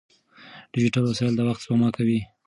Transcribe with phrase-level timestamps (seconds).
[0.73, 2.19] ډیجیټل وسایل د وخت سپما کوي.